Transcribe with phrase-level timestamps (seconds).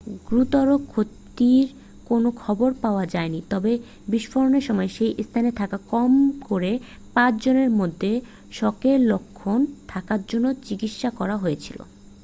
[0.25, 1.65] গুরুতর ক্ষতির
[2.09, 3.71] কোন খবর পাওয়া যায়নি তবে
[4.07, 6.11] বিস্ফোরণের সময় সেই স্থানে থাকা কম
[6.43, 6.71] করে
[7.15, 8.11] পাঁচ জনের মধ্যে
[8.51, 9.59] শকের লক্ষণ
[9.87, 11.79] থাকার জন্য চিকিৎসা করা হয়েছিল